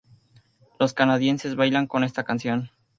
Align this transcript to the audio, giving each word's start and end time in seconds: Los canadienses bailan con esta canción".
Los 0.79 0.95
canadienses 0.95 1.55
bailan 1.55 1.85
con 1.85 2.03
esta 2.03 2.23
canción". 2.23 2.71